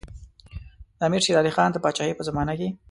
د 0.97 0.99
امیر 1.07 1.21
شېر 1.25 1.37
علي 1.41 1.51
خان 1.55 1.69
د 1.71 1.77
پاچاهۍ 1.83 2.13
په 2.15 2.23
زمانه 2.29 2.53
کې. 2.59 2.69